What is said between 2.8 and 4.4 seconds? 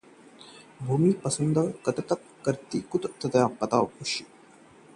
कुछ इस तरह शॉपिंग